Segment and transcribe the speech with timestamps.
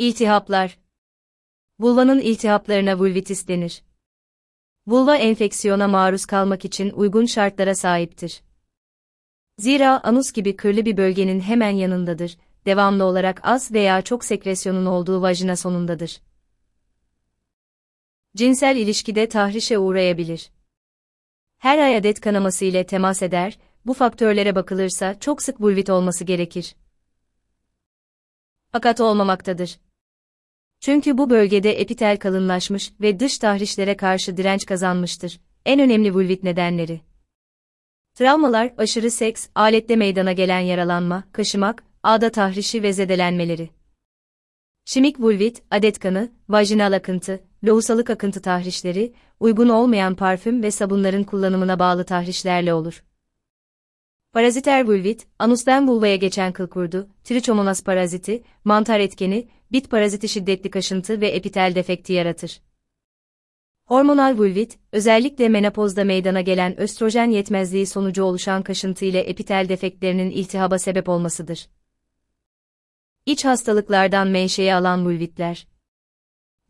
[0.00, 0.78] İltihaplar
[1.80, 3.82] Vulvanın iltihaplarına vulvitis denir.
[4.86, 8.42] Vulva enfeksiyona maruz kalmak için uygun şartlara sahiptir.
[9.58, 15.22] Zira anus gibi kırlı bir bölgenin hemen yanındadır, devamlı olarak az veya çok sekresyonun olduğu
[15.22, 16.20] vajina sonundadır.
[18.36, 20.50] Cinsel ilişkide tahrişe uğrayabilir.
[21.58, 26.76] Her ay adet kanaması ile temas eder, bu faktörlere bakılırsa çok sık vulvit olması gerekir.
[28.72, 29.78] Fakat olmamaktadır.
[30.80, 35.40] Çünkü bu bölgede epitel kalınlaşmış ve dış tahrişlere karşı direnç kazanmıştır.
[35.66, 37.00] En önemli vulvit nedenleri.
[38.14, 43.70] Travmalar, aşırı seks, alette meydana gelen yaralanma, kaşımak, ağda tahrişi ve zedelenmeleri.
[44.84, 51.78] Şimik vulvit, adet kanı, vajinal akıntı, lohusalık akıntı tahrişleri, uygun olmayan parfüm ve sabunların kullanımına
[51.78, 53.04] bağlı tahrişlerle olur.
[54.32, 61.20] Paraziter vulvit, anustan vulvaya geçen kıl kurdu, trichomonas paraziti, mantar etkeni, bit paraziti şiddetli kaşıntı
[61.20, 62.60] ve epitel defekti yaratır.
[63.84, 70.78] Hormonal vulvit, özellikle menopozda meydana gelen östrojen yetmezliği sonucu oluşan kaşıntı ile epitel defektlerinin iltihaba
[70.78, 71.68] sebep olmasıdır.
[73.26, 75.66] İç hastalıklardan menşei alan vulvitler.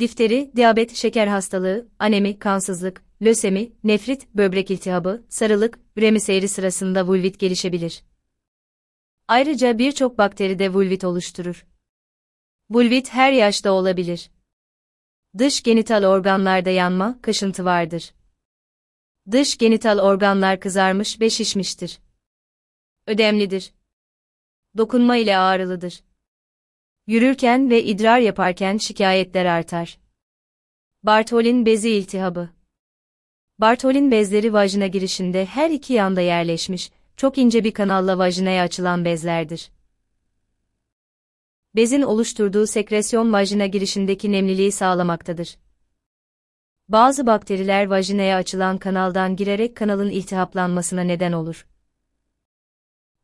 [0.00, 7.38] Difteri, diyabet, şeker hastalığı, anemi, kansızlık, lösemi, nefrit, böbrek iltihabı, sarılık, üremi seyri sırasında vulvit
[7.38, 8.04] gelişebilir.
[9.28, 11.66] Ayrıca birçok bakteri de vulvit oluşturur.
[12.70, 14.30] Vulvit her yaşta olabilir.
[15.38, 18.14] Dış genital organlarda yanma, kaşıntı vardır.
[19.30, 21.98] Dış genital organlar kızarmış ve şişmiştir.
[23.06, 23.72] Ödemlidir.
[24.76, 26.02] Dokunma ile ağrılıdır.
[27.06, 29.98] Yürürken ve idrar yaparken şikayetler artar.
[31.02, 32.57] Bartolin bezi iltihabı.
[33.58, 39.70] Bartolin bezleri vajina girişinde her iki yanda yerleşmiş, çok ince bir kanalla vajinaya açılan bezlerdir.
[41.76, 45.56] Bezin oluşturduğu sekresyon vajina girişindeki nemliliği sağlamaktadır.
[46.88, 51.66] Bazı bakteriler vajinaya açılan kanaldan girerek kanalın iltihaplanmasına neden olur.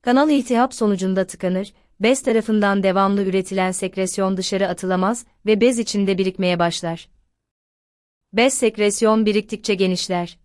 [0.02, 6.58] Kanal iltihap sonucunda tıkanır, bez tarafından devamlı üretilen sekresyon dışarı atılamaz ve bez içinde birikmeye
[6.58, 7.13] başlar.
[8.36, 10.38] Bez sekresyon biriktikçe genişler.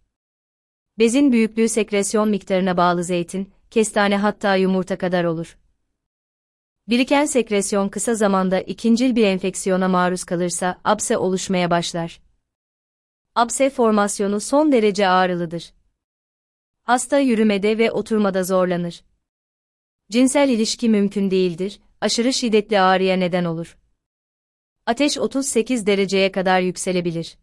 [0.99, 5.57] Bezin büyüklüğü sekresyon miktarına bağlı zeytin, kestane hatta yumurta kadar olur.
[6.87, 12.21] Biriken sekresyon kısa zamanda ikincil bir enfeksiyona maruz kalırsa abse oluşmaya başlar.
[13.35, 15.73] Abse formasyonu son derece ağrılıdır.
[16.83, 19.03] Hasta yürümede ve oturmada zorlanır.
[20.11, 23.77] Cinsel ilişki mümkün değildir, aşırı şiddetli ağrıya neden olur.
[24.85, 27.37] Ateş 38 dereceye kadar yükselebilir.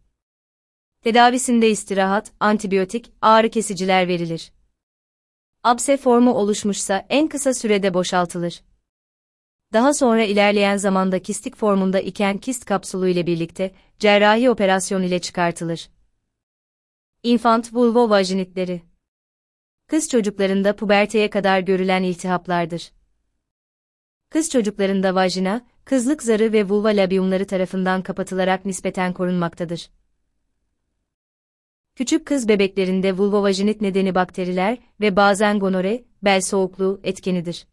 [1.07, 4.53] Tedavisinde istirahat, antibiyotik, ağrı kesiciler verilir.
[5.63, 8.63] Abse formu oluşmuşsa en kısa sürede boşaltılır.
[9.73, 15.89] Daha sonra ilerleyen zamanda kistik formunda iken kist kapsulu ile birlikte cerrahi operasyon ile çıkartılır.
[17.23, 18.83] Infant vulvovajinitleri
[19.87, 22.93] Kız çocuklarında puberteye kadar görülen iltihaplardır.
[24.31, 29.91] Kız çocuklarında vajina, kızlık zarı ve vulva labiumları tarafından kapatılarak nispeten korunmaktadır.
[31.97, 37.67] Küçük kız bebeklerinde vulvovajinit nedeni bakteriler ve bazen gonore, bel soğukluğu etkenidir.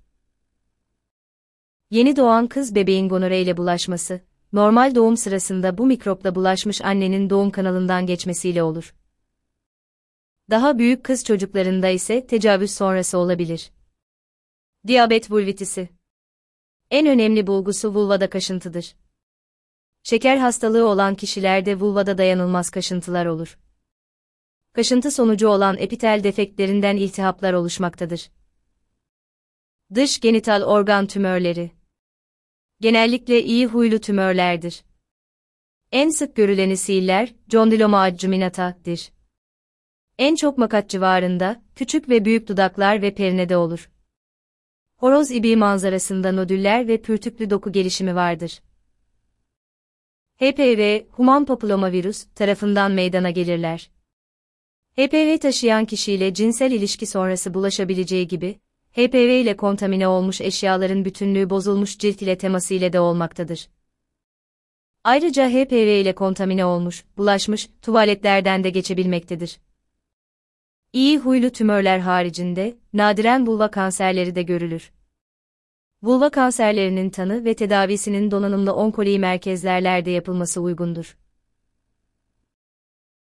[1.91, 4.22] Yeni doğan kız bebeğin gonore ile bulaşması,
[4.53, 8.95] normal doğum sırasında bu mikropla bulaşmış annenin doğum kanalından geçmesiyle olur.
[10.50, 13.72] Daha büyük kız çocuklarında ise tecavüz sonrası olabilir.
[14.88, 15.90] Diyabet vulvitisi
[16.91, 18.95] En önemli bulgusu vulvada kaşıntıdır.
[20.03, 23.57] Şeker hastalığı olan kişilerde vulvada dayanılmaz kaşıntılar olur.
[24.73, 28.31] Kaşıntı sonucu olan epitel defektlerinden iltihaplar oluşmaktadır.
[29.95, 31.72] Dış genital organ tümörleri
[32.81, 34.84] genellikle iyi huylu tümörlerdir.
[35.91, 39.11] En sık görüleni siller, condiloma adjuminatadır.
[40.17, 43.91] En çok makat civarında, küçük ve büyük dudaklar ve perinede olur.
[44.95, 48.61] Horoz ibiği manzarasında nodüller ve pürtüklü doku gelişimi vardır.
[50.35, 53.92] HPV, human papillomavirüs tarafından meydana gelirler.
[54.97, 58.59] HPV taşıyan kişiyle cinsel ilişki sonrası bulaşabileceği gibi,
[58.91, 63.69] HPV ile kontamine olmuş eşyaların bütünlüğü bozulmuş cilt ile teması ile de olmaktadır.
[65.03, 69.59] Ayrıca HPV ile kontamine olmuş, bulaşmış, tuvaletlerden de geçebilmektedir.
[70.93, 74.91] İyi huylu tümörler haricinde, nadiren vulva kanserleri de görülür.
[76.03, 81.17] Vulva kanserlerinin tanı ve tedavisinin donanımlı onkoloji merkezlerde yapılması uygundur.